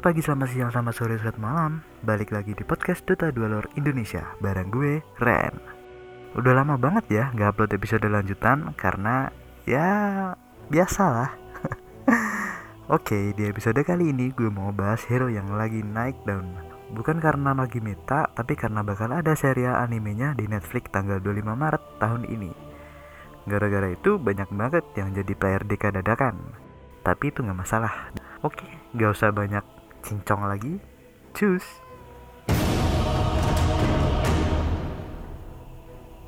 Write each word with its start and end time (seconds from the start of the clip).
Selamat 0.00 0.16
pagi, 0.16 0.24
selamat 0.24 0.48
siang, 0.48 0.70
selamat 0.72 0.94
sore, 0.96 1.14
selamat 1.20 1.40
malam. 1.44 1.72
Balik 2.00 2.32
lagi 2.32 2.56
di 2.56 2.64
podcast 2.64 3.04
Dota 3.04 3.28
2 3.28 3.36
Lore 3.36 3.68
Indonesia. 3.76 4.32
Bareng 4.40 4.72
gue, 4.72 5.04
Ren. 5.20 5.52
Udah 6.40 6.56
lama 6.56 6.80
banget 6.80 7.04
ya 7.12 7.24
gak 7.36 7.52
upload 7.52 7.76
episode 7.76 8.08
lanjutan 8.08 8.72
Karena 8.80 9.28
ya 9.68 9.84
biasalah. 10.72 11.36
Oke, 12.96 13.36
di 13.36 13.44
episode 13.44 13.76
kali 13.84 14.08
ini 14.08 14.32
gue 14.32 14.48
mau 14.48 14.72
bahas 14.72 15.04
hero 15.04 15.28
yang 15.28 15.52
lagi 15.52 15.84
naik 15.84 16.16
daun 16.24 16.48
Bukan 16.96 17.20
karena 17.20 17.52
lagi 17.52 17.84
meta, 17.84 18.24
tapi 18.32 18.56
karena 18.56 18.80
bakal 18.80 19.12
ada 19.12 19.36
serial 19.36 19.76
animenya 19.84 20.32
di 20.32 20.48
Netflix 20.48 20.88
tanggal 20.88 21.20
25 21.20 21.44
Maret 21.44 21.82
tahun 22.00 22.24
ini. 22.24 22.48
Gara-gara 23.44 23.92
itu 23.92 24.16
banyak 24.16 24.48
banget 24.48 24.84
yang 24.96 25.12
jadi 25.12 25.32
player 25.36 25.60
DK 25.68 26.00
dadakan 26.00 26.40
Tapi 27.04 27.36
itu 27.36 27.44
gak 27.44 27.68
masalah. 27.68 28.08
Oke, 28.40 28.64
gak 28.96 29.12
usah 29.12 29.28
banyak 29.28 29.79
cincong 30.02 30.48
lagi. 30.48 30.74
Cus. 31.36 31.64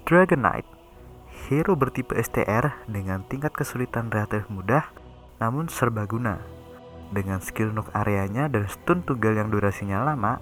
Dragon 0.06 0.40
Knight 0.44 0.68
Hero 1.48 1.74
bertipe 1.74 2.14
STR 2.14 2.86
dengan 2.86 3.26
tingkat 3.26 3.50
kesulitan 3.56 4.12
relatif 4.12 4.46
mudah 4.46 4.88
namun 5.42 5.66
serbaguna. 5.66 6.38
Dengan 7.10 7.42
skill 7.42 7.74
nuk 7.74 7.90
areanya 7.92 8.46
dan 8.46 8.70
stun 8.70 9.02
tunggal 9.02 9.36
yang 9.36 9.50
durasinya 9.50 10.06
lama, 10.06 10.38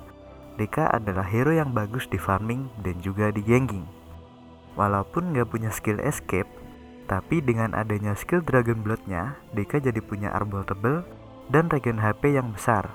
Deka 0.60 0.92
adalah 0.92 1.24
hero 1.24 1.56
yang 1.56 1.72
bagus 1.72 2.04
di 2.06 2.20
farming 2.20 2.68
dan 2.84 3.00
juga 3.00 3.32
di 3.32 3.40
ganking. 3.40 3.88
Walaupun 4.76 5.32
gak 5.32 5.48
punya 5.50 5.72
skill 5.72 5.98
escape, 6.04 6.46
tapi 7.08 7.42
dengan 7.42 7.74
adanya 7.74 8.12
skill 8.14 8.44
Dragon 8.44 8.84
Blood-nya, 8.84 9.40
Deka 9.56 9.80
jadi 9.80 9.98
punya 9.98 10.30
arbol 10.30 10.62
tebel 10.62 11.02
dan 11.48 11.66
regen 11.72 11.98
HP 11.98 12.38
yang 12.38 12.54
besar. 12.54 12.86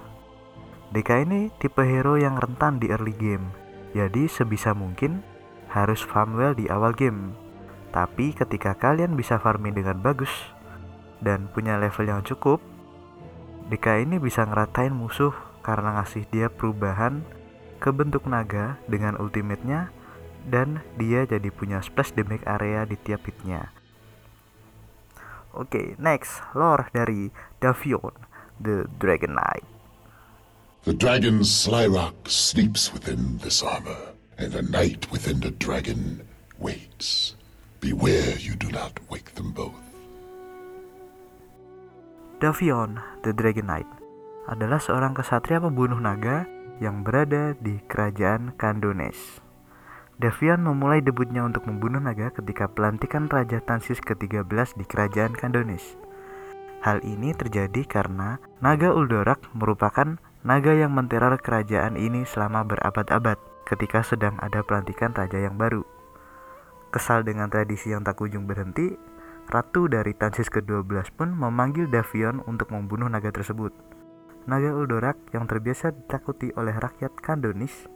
DK 0.96 1.28
ini 1.28 1.52
tipe 1.60 1.84
hero 1.84 2.16
yang 2.16 2.40
rentan 2.40 2.80
di 2.80 2.88
early 2.88 3.12
game, 3.20 3.52
jadi 3.92 4.32
sebisa 4.32 4.72
mungkin 4.72 5.28
harus 5.68 6.00
farm 6.00 6.40
well 6.40 6.56
di 6.56 6.72
awal 6.72 6.96
game. 6.96 7.36
Tapi 7.92 8.32
ketika 8.32 8.80
kalian 8.80 9.20
bisa 9.20 9.36
farming 9.36 9.76
dengan 9.76 10.00
bagus 10.00 10.32
dan 11.20 11.52
punya 11.52 11.76
level 11.76 12.08
yang 12.08 12.23
cukup, 12.23 12.64
DK 13.68 14.08
ini 14.08 14.23
bisa 14.23 14.48
ngeratain 14.48 14.96
musuh 14.96 15.36
karena 15.68 16.00
ngasih 16.00 16.32
dia 16.32 16.48
perubahan 16.48 17.28
ke 17.84 17.92
bentuk 17.92 18.23
naga 18.23 18.80
dengan 18.88 19.20
ultimate-nya 19.20 19.92
dan 20.48 20.80
dia 20.96 21.28
jadi 21.28 21.52
punya 21.52 21.84
splash 21.84 22.16
damage 22.16 22.48
area 22.48 22.88
di 22.88 22.96
tiap 22.96 23.28
hitnya. 23.28 23.76
Oke, 25.52 25.76
okay, 25.76 25.88
next 26.00 26.40
lore 26.56 26.88
dari 26.96 27.36
Davion 27.60 28.16
the 28.64 28.88
Dragon 28.96 29.36
Knight. 29.36 29.75
The 30.86 30.94
dragon 30.94 31.41
Slyrock 31.41 32.30
sleeps 32.30 32.94
within 32.94 33.41
this 33.41 33.66
armor, 33.66 34.14
and 34.38 34.53
the 34.53 34.61
knight 34.61 35.09
within 35.09 35.42
the 35.42 35.50
dragon 35.50 36.22
waits. 36.61 37.33
Beware 37.81 38.38
you 38.38 38.53
do 38.53 38.69
not 38.69 38.94
wake 39.09 39.33
them 39.33 39.50
both. 39.50 39.81
Davion, 42.38 43.02
the 43.25 43.33
Dragon 43.33 43.66
Knight, 43.66 43.89
adalah 44.45 44.77
seorang 44.77 45.17
kesatria 45.17 45.58
pembunuh 45.58 45.98
naga 45.98 46.45
yang 46.77 47.02
berada 47.02 47.58
di 47.58 47.81
kerajaan 47.89 48.54
Kandones. 48.54 49.42
Davion 50.21 50.61
memulai 50.61 51.02
debutnya 51.02 51.49
untuk 51.49 51.65
membunuh 51.65 51.98
naga 51.98 52.30
ketika 52.30 52.70
pelantikan 52.70 53.26
Raja 53.26 53.58
Tansis 53.58 53.98
ke-13 54.05 54.77
di 54.77 54.86
kerajaan 54.86 55.33
Kandones. 55.33 55.98
Hal 56.86 57.02
ini 57.02 57.33
terjadi 57.33 57.81
karena 57.89 58.37
naga 58.61 58.93
Uldorak 58.93 59.49
merupakan 59.58 60.21
naga 60.45 60.78
yang 60.78 60.94
menteror 60.94 61.42
kerajaan 61.42 61.98
ini 61.98 62.22
selama 62.22 62.61
berabad-abad 62.70 63.42
ketika 63.66 64.06
sedang 64.06 64.38
ada 64.38 64.61
pelantikan 64.61 65.10
raja 65.10 65.42
yang 65.42 65.58
baru. 65.58 65.82
Kesal 66.94 67.26
dengan 67.26 67.50
tradisi 67.50 67.89
yang 67.89 68.06
tak 68.06 68.22
kunjung 68.22 68.45
berhenti, 68.45 68.94
ratu 69.50 69.89
dari 69.89 70.14
Tansis 70.14 70.54
ke-12 70.54 71.17
pun 71.17 71.34
memanggil 71.34 71.89
Davion 71.89 72.45
untuk 72.45 72.70
membunuh 72.70 73.10
naga 73.10 73.34
tersebut. 73.34 73.73
Naga 74.45 74.70
Uldorak 74.78 75.17
yang 75.34 75.50
terbiasa 75.50 75.89
ditakuti 75.89 76.54
oleh 76.54 76.78
rakyat 76.78 77.17
Kandonis 77.17 77.89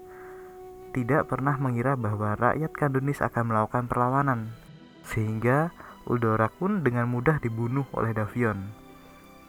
tidak 0.90 1.30
pernah 1.30 1.54
mengira 1.62 1.94
bahwa 1.94 2.34
rakyat 2.34 2.74
Kandonis 2.74 3.22
akan 3.22 3.54
melakukan 3.54 3.86
perlawanan, 3.86 4.50
sehingga 5.06 5.70
Uldorak 6.10 6.58
pun 6.58 6.82
dengan 6.82 7.06
mudah 7.06 7.38
dibunuh 7.38 7.86
oleh 7.94 8.10
Davion. 8.18 8.74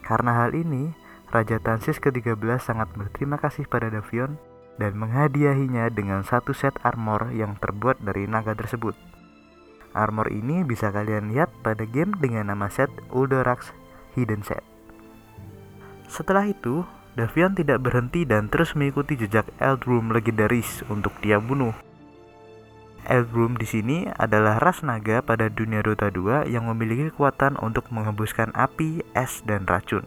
Karena 0.04 0.44
hal 0.44 0.52
ini, 0.52 0.92
Raja 1.30 1.62
Tansis 1.62 2.02
ke-13 2.02 2.58
sangat 2.58 2.90
berterima 2.98 3.38
kasih 3.38 3.66
pada 3.70 3.86
Davion 3.86 4.34
dan 4.82 4.98
menghadiahinya 4.98 5.86
dengan 5.94 6.26
satu 6.26 6.50
set 6.50 6.74
armor 6.82 7.30
yang 7.30 7.54
terbuat 7.62 8.02
dari 8.02 8.26
naga 8.26 8.54
tersebut. 8.58 8.98
Armor 9.94 10.30
ini 10.30 10.66
bisa 10.66 10.90
kalian 10.90 11.30
lihat 11.30 11.50
pada 11.62 11.86
game 11.86 12.14
dengan 12.18 12.50
nama 12.50 12.66
set 12.66 12.90
Uldorax 13.14 13.70
Hidden 14.18 14.42
Set. 14.42 14.62
Setelah 16.10 16.50
itu, 16.50 16.82
Davion 17.14 17.54
tidak 17.54 17.82
berhenti 17.82 18.26
dan 18.26 18.50
terus 18.50 18.74
mengikuti 18.74 19.14
jejak 19.14 19.46
Eldroom 19.62 20.10
legendaris 20.10 20.82
untuk 20.90 21.14
dia 21.22 21.38
bunuh 21.38 21.74
Eldrum 23.10 23.56
di 23.56 23.64
sini 23.64 24.06
adalah 24.06 24.60
ras 24.60 24.84
naga 24.84 25.24
pada 25.24 25.48
dunia 25.48 25.80
Dota 25.80 26.12
2 26.12 26.46
yang 26.46 26.68
memiliki 26.68 27.08
kekuatan 27.08 27.56
untuk 27.58 27.88
menghembuskan 27.88 28.52
api, 28.52 29.00
es, 29.16 29.40
dan 29.48 29.64
racun. 29.64 30.04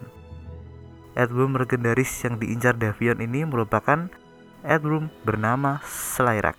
Eldrum 1.14 1.54
legendaris 1.54 2.10
yang 2.26 2.42
diincar 2.42 2.74
Davion 2.74 3.22
ini 3.22 3.46
merupakan 3.46 4.10
Eldrum 4.66 5.14
bernama 5.22 5.78
Slyrak. 5.86 6.58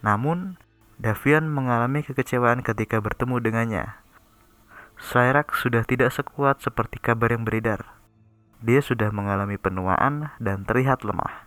Namun, 0.00 0.56
Davion 0.96 1.44
mengalami 1.46 2.00
kekecewaan 2.00 2.64
ketika 2.64 2.96
bertemu 2.98 3.36
dengannya. 3.44 3.86
Slyrak 4.96 5.52
sudah 5.52 5.84
tidak 5.84 6.10
sekuat 6.16 6.64
seperti 6.64 6.96
kabar 6.98 7.30
yang 7.30 7.44
beredar. 7.44 7.98
Dia 8.64 8.82
sudah 8.82 9.12
mengalami 9.12 9.54
penuaan 9.60 10.34
dan 10.42 10.64
terlihat 10.66 11.06
lemah. 11.06 11.46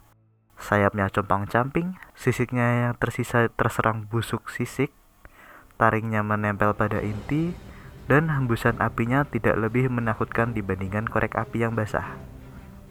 Sayapnya 0.61 1.09
compang-camping, 1.09 1.97
sisiknya 2.13 2.85
yang 2.87 2.93
tersisa 3.01 3.49
terserang 3.49 4.05
busuk 4.05 4.47
sisik, 4.53 4.93
taringnya 5.81 6.21
menempel 6.21 6.77
pada 6.77 7.01
inti, 7.01 7.57
dan 8.11 8.27
hembusan 8.27 8.75
apinya 8.83 9.23
tidak 9.23 9.55
lebih 9.55 9.88
menakutkan 9.88 10.51
dibandingkan 10.51 11.07
korek 11.07 11.31
api 11.31 11.63
yang 11.63 11.79
basah. 11.79 12.19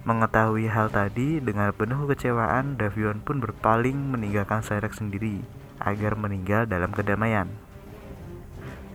Mengetahui 0.08 0.64
hal 0.72 0.88
tadi, 0.88 1.44
dengan 1.44 1.76
penuh 1.76 2.08
kecewaan, 2.08 2.80
Davion 2.80 3.20
pun 3.20 3.36
berpaling 3.36 4.16
meninggalkan 4.16 4.64
Cyrix 4.64 4.96
sendiri 4.96 5.44
agar 5.76 6.16
meninggal 6.16 6.64
dalam 6.64 6.88
kedamaian. 6.88 7.52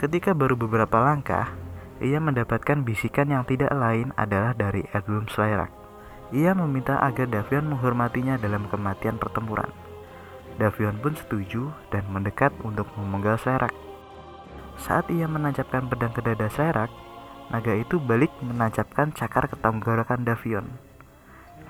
Ketika 0.01 0.33
baru 0.33 0.57
beberapa 0.57 0.97
langkah, 0.97 1.53
ia 2.01 2.17
mendapatkan 2.17 2.81
bisikan 2.81 3.29
yang 3.29 3.45
tidak 3.45 3.69
lain 3.69 4.09
adalah 4.17 4.57
dari 4.57 4.81
Edwin 4.97 5.29
Slyrak. 5.29 5.69
Ia 6.33 6.57
meminta 6.57 6.97
agar 7.05 7.29
Davion 7.29 7.69
menghormatinya 7.69 8.41
dalam 8.41 8.65
kematian 8.65 9.21
pertempuran. 9.21 9.69
Davion 10.57 10.97
pun 11.05 11.13
setuju 11.13 11.69
dan 11.93 12.01
mendekat 12.09 12.49
untuk 12.65 12.89
memenggal 12.97 13.37
Serak. 13.37 13.84
Saat 14.75 15.07
ia 15.07 15.25
menancapkan 15.25 15.87
pedang 15.87 16.11
ke 16.11 16.19
dada 16.19 16.51
Serak, 16.51 16.91
naga 17.47 17.71
itu 17.71 17.95
balik 18.01 18.31
menancapkan 18.43 19.15
cakar 19.15 19.47
ke 19.47 19.55
tenggorokan 19.55 20.27
Davion. 20.27 20.67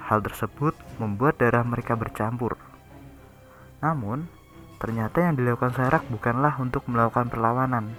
Hal 0.09 0.25
tersebut 0.25 0.73
membuat 0.97 1.37
darah 1.37 1.65
mereka 1.65 1.93
bercampur. 1.93 2.57
Namun, 3.81 4.25
ternyata 4.81 5.21
yang 5.21 5.37
dilakukan 5.37 5.77
Serak 5.77 6.03
bukanlah 6.09 6.57
untuk 6.57 6.85
melakukan 6.89 7.29
perlawanan, 7.29 7.93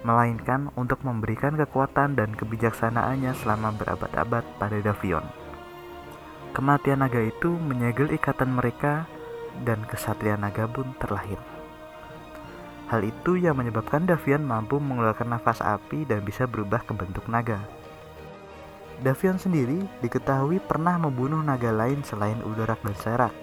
melainkan 0.00 0.72
untuk 0.76 1.04
memberikan 1.04 1.56
kekuatan 1.60 2.16
dan 2.16 2.32
kebijaksanaannya 2.32 3.36
selama 3.36 3.76
berabad-abad 3.76 4.44
pada 4.56 4.78
Davion. 4.80 5.24
Kematian 6.56 7.04
naga 7.04 7.22
itu 7.22 7.52
menyegel 7.54 8.10
ikatan 8.16 8.56
mereka 8.56 9.06
dan 9.62 9.84
kesatria 9.86 10.34
naga 10.34 10.66
pun 10.66 10.96
terlahir. 10.98 11.59
Hal 12.90 13.06
itu 13.06 13.38
yang 13.38 13.54
menyebabkan 13.54 14.02
Davian 14.02 14.42
mampu 14.42 14.82
mengeluarkan 14.82 15.30
nafas 15.30 15.62
api 15.62 16.02
dan 16.10 16.26
bisa 16.26 16.50
berubah 16.50 16.82
ke 16.82 16.90
bentuk 16.90 17.22
naga. 17.30 17.62
Davian 18.98 19.38
sendiri 19.38 19.78
diketahui 20.02 20.58
pernah 20.58 20.98
membunuh 20.98 21.38
naga 21.38 21.70
lain 21.70 22.02
selain 22.02 22.42
Udorak 22.42 22.82
dan 22.82 22.98
Serak, 22.98 23.34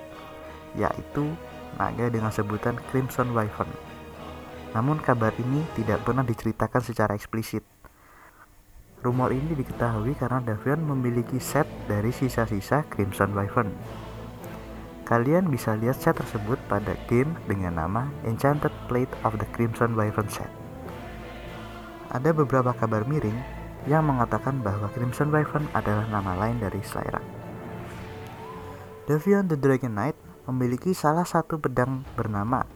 yaitu 0.76 1.32
naga 1.80 2.12
dengan 2.12 2.28
sebutan 2.28 2.76
Crimson 2.92 3.32
Wyvern. 3.32 3.72
Namun 4.76 5.00
kabar 5.00 5.32
ini 5.40 5.64
tidak 5.80 6.04
pernah 6.04 6.28
diceritakan 6.28 6.84
secara 6.84 7.16
eksplisit. 7.16 7.64
Rumor 9.00 9.32
ini 9.32 9.56
diketahui 9.56 10.20
karena 10.20 10.44
Davion 10.44 10.84
memiliki 10.84 11.40
set 11.40 11.72
dari 11.88 12.12
sisa-sisa 12.12 12.84
Crimson 12.92 13.32
Wyvern. 13.32 13.72
Kalian 15.08 15.48
bisa 15.48 15.72
lihat 15.80 16.04
set 16.04 16.20
tersebut 16.20 16.60
pada 16.68 16.92
game 17.08 17.32
dengan 17.48 17.80
nama 17.80 18.12
Enchanted 18.28 18.76
Plate 18.92 19.16
of 19.24 19.40
the 19.40 19.48
Crimson 19.56 19.96
Wyvern 19.96 20.28
Set. 20.28 20.52
Ada 22.12 22.36
beberapa 22.36 22.76
kabar 22.76 23.08
miring 23.08 23.40
yang 23.88 24.04
mengatakan 24.04 24.60
bahwa 24.60 24.92
Crimson 24.92 25.32
Wyvern 25.32 25.64
adalah 25.72 26.04
nama 26.12 26.36
lain 26.36 26.60
dari 26.60 26.84
Slyrak. 26.84 27.24
Davion 29.08 29.48
the 29.48 29.56
Dragon 29.56 29.96
Knight 29.96 30.20
memiliki 30.44 30.92
salah 30.92 31.24
satu 31.24 31.56
pedang 31.56 32.04
bernama 32.20 32.68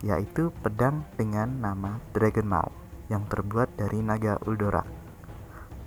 yaitu 0.00 0.48
pedang 0.64 1.04
dengan 1.20 1.60
nama 1.60 2.00
Dragon 2.16 2.48
Maw 2.48 2.68
yang 3.12 3.28
terbuat 3.28 3.76
dari 3.76 4.00
naga 4.00 4.40
Uldora. 4.48 4.84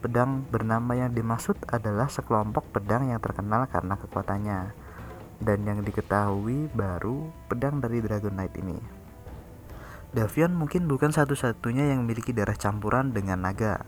Pedang 0.06 0.45
bernama 0.54 0.94
yang 0.94 1.18
dimaksud 1.18 1.57
adalah 1.65 2.06
sekelompok 2.06 2.69
pedang 2.69 3.09
yang 3.09 3.18
terkenal 3.18 3.65
karena 3.65 3.98
kekuatannya 3.98 4.86
dan 5.43 5.65
yang 5.65 5.85
diketahui 5.85 6.69
baru 6.73 7.29
pedang 7.49 7.81
dari 7.81 8.01
Dragon 8.01 8.33
Knight 8.33 8.57
ini. 8.57 8.77
Davion 10.11 10.55
mungkin 10.55 10.89
bukan 10.89 11.13
satu-satunya 11.13 11.93
yang 11.93 12.07
memiliki 12.07 12.33
darah 12.33 12.57
campuran 12.57 13.11
dengan 13.13 13.43
naga, 13.43 13.85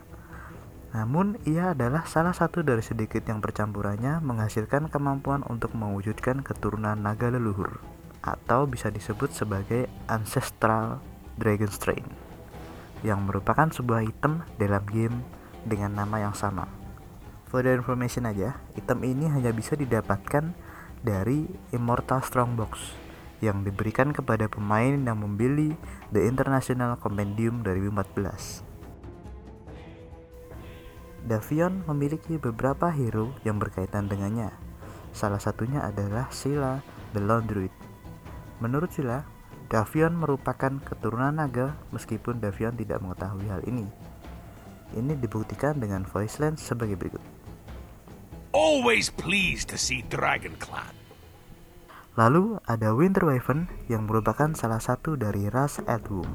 namun, 0.90 1.38
ia 1.46 1.70
adalah 1.70 2.02
salah 2.10 2.34
satu 2.34 2.66
dari 2.66 2.82
sedikit 2.82 3.22
yang 3.22 3.38
percampurannya 3.38 4.18
menghasilkan 4.26 4.90
kemampuan 4.90 5.46
untuk 5.46 5.70
mewujudkan 5.70 6.42
keturunan 6.42 6.98
naga 6.98 7.30
leluhur, 7.30 7.78
atau 8.26 8.66
bisa 8.66 8.90
disebut 8.90 9.30
sebagai 9.30 9.86
Ancestral 10.10 10.98
Dragon 11.38 11.70
Strain, 11.70 12.02
yang 13.06 13.22
merupakan 13.22 13.70
sebuah 13.70 14.02
item 14.02 14.42
dalam 14.58 14.82
game 14.90 15.22
dengan 15.62 15.94
nama 15.94 16.26
yang 16.26 16.34
sama. 16.34 16.66
For 17.46 17.62
the 17.62 17.70
information 17.70 18.26
aja, 18.26 18.58
item 18.74 19.06
ini 19.06 19.30
hanya 19.30 19.54
bisa 19.54 19.78
didapatkan 19.78 20.69
dari 21.00 21.48
Immortal 21.72 22.20
Strongbox 22.20 22.92
yang 23.40 23.64
diberikan 23.64 24.12
kepada 24.12 24.52
pemain 24.52 24.92
yang 25.00 25.16
membeli 25.16 25.72
The 26.12 26.28
International 26.28 27.00
Compendium 27.00 27.64
2014. 27.64 28.68
Davion 31.24 31.84
memiliki 31.88 32.36
beberapa 32.36 32.92
hero 32.92 33.32
yang 33.44 33.60
berkaitan 33.60 34.08
dengannya. 34.08 34.52
Salah 35.12 35.40
satunya 35.40 35.84
adalah 35.84 36.28
Sila 36.32 36.80
the 37.16 37.20
Lone 37.20 37.48
Druid. 37.48 37.72
Menurut 38.60 38.92
Sila, 38.92 39.24
Davion 39.72 40.16
merupakan 40.16 40.80
keturunan 40.82 41.32
naga 41.32 41.76
meskipun 41.92 42.44
Davion 42.44 42.76
tidak 42.76 43.00
mengetahui 43.00 43.46
hal 43.48 43.62
ini. 43.64 43.86
Ini 44.90 45.14
dibuktikan 45.16 45.78
dengan 45.78 46.02
voice 46.02 46.42
line 46.42 46.58
sebagai 46.58 46.98
berikut. 46.98 47.39
Always 48.50 49.14
pleased 49.14 49.70
to 49.70 49.78
see 49.78 50.02
Dragon 50.10 50.58
Clan. 50.58 50.90
Lalu 52.18 52.58
ada 52.66 52.90
Winter 52.98 53.22
Wyvern 53.22 53.70
yang 53.86 54.10
merupakan 54.10 54.50
salah 54.58 54.82
satu 54.82 55.14
dari 55.14 55.46
ras 55.46 55.78
Earthworm. 55.86 56.34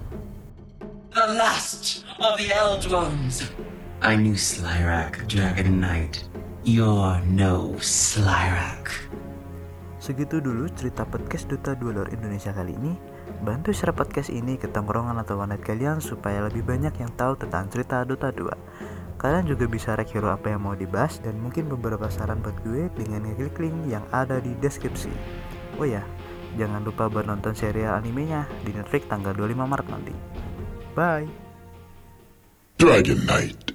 The 1.12 1.35
last 1.35 2.07
of 2.15 2.39
the 2.39 2.56
Eldrums. 2.56 3.51
I 4.00 4.15
knew 4.15 4.39
Slyrak, 4.39 5.27
Dragon 5.27 5.83
Knight. 5.83 6.23
You're 6.63 7.19
no 7.27 7.75
Slyrak. 7.83 8.95
Segitu 10.00 10.39
dulu 10.39 10.71
cerita 10.71 11.03
podcast 11.03 11.51
Duta 11.51 11.75
Duelor 11.75 12.15
Indonesia 12.15 12.56
kali 12.56 12.79
ini. 12.79 12.95
Bantu 13.44 13.75
share 13.75 13.91
podcast 13.91 14.31
ini 14.31 14.56
ke 14.56 14.71
tongkrongan 14.71 15.19
atau 15.19 15.35
warnet 15.35 15.59
kalian 15.59 16.00
supaya 16.00 16.47
lebih 16.47 16.63
banyak 16.63 16.95
yang 16.95 17.12
tahu 17.19 17.35
tentang 17.35 17.67
cerita 17.67 18.07
Dota 18.07 18.31
2. 18.31 19.05
Kalian 19.15 19.47
juga 19.47 19.65
bisa 19.65 19.95
rek 19.95 20.12
hero 20.12 20.31
apa 20.31 20.51
yang 20.51 20.67
mau 20.67 20.75
dibahas 20.75 21.23
dan 21.23 21.39
mungkin 21.39 21.71
beberapa 21.71 22.12
saran 22.12 22.44
buat 22.44 22.56
gue 22.67 22.91
dengan 23.00 23.27
ngeklik 23.31 23.57
link 23.59 23.77
yang 23.88 24.03
ada 24.12 24.44
di 24.44 24.51
deskripsi. 24.59 25.12
Oh 25.79 25.88
ya, 25.88 26.03
jangan 26.59 26.83
lupa 26.83 27.07
buat 27.07 27.27
nonton 27.27 27.56
serial 27.56 27.95
animenya 27.95 28.47
di 28.63 28.75
Netflix 28.75 29.07
tanggal 29.07 29.31
25 29.31 29.71
Maret 29.71 29.88
nanti. 29.88 30.13
Bye! 30.95 31.27
Dragon 32.75 33.19
Knight. 33.23 33.75